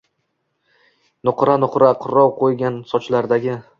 Nuqra-nuqra 1.29 1.91
qirov 2.07 2.33
qo’ngan 2.41 2.81
sochlardagi 2.93 3.59